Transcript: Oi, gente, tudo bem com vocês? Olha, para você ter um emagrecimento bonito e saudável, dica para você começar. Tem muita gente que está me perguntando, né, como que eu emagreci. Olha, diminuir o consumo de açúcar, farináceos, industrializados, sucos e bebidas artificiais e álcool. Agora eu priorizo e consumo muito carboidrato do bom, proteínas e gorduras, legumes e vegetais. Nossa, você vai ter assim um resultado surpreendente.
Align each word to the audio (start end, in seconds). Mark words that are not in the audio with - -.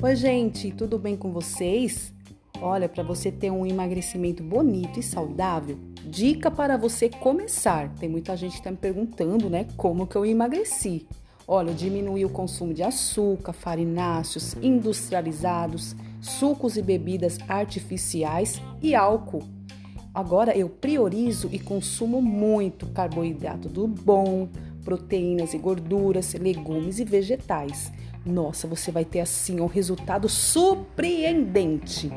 Oi, 0.00 0.14
gente, 0.14 0.70
tudo 0.70 0.96
bem 0.96 1.16
com 1.16 1.32
vocês? 1.32 2.14
Olha, 2.62 2.88
para 2.88 3.02
você 3.02 3.32
ter 3.32 3.50
um 3.50 3.66
emagrecimento 3.66 4.44
bonito 4.44 5.00
e 5.00 5.02
saudável, 5.02 5.76
dica 6.04 6.52
para 6.52 6.76
você 6.76 7.08
começar. 7.08 7.92
Tem 7.96 8.08
muita 8.08 8.36
gente 8.36 8.52
que 8.52 8.58
está 8.58 8.70
me 8.70 8.76
perguntando, 8.76 9.50
né, 9.50 9.66
como 9.76 10.06
que 10.06 10.14
eu 10.14 10.24
emagreci. 10.24 11.04
Olha, 11.48 11.74
diminuir 11.74 12.24
o 12.24 12.30
consumo 12.30 12.72
de 12.72 12.84
açúcar, 12.84 13.52
farináceos, 13.52 14.54
industrializados, 14.62 15.96
sucos 16.20 16.76
e 16.76 16.82
bebidas 16.82 17.36
artificiais 17.48 18.62
e 18.80 18.94
álcool. 18.94 19.42
Agora 20.14 20.56
eu 20.56 20.68
priorizo 20.68 21.48
e 21.50 21.58
consumo 21.58 22.22
muito 22.22 22.86
carboidrato 22.86 23.68
do 23.68 23.88
bom, 23.88 24.48
proteínas 24.84 25.54
e 25.54 25.58
gorduras, 25.58 26.34
legumes 26.34 27.00
e 27.00 27.04
vegetais. 27.04 27.90
Nossa, 28.24 28.66
você 28.66 28.90
vai 28.90 29.04
ter 29.04 29.20
assim 29.20 29.60
um 29.60 29.66
resultado 29.66 30.28
surpreendente. 30.28 32.10